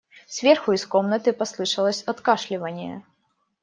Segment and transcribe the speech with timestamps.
[0.27, 3.03] Сверху из комнаты послышалось откашливание.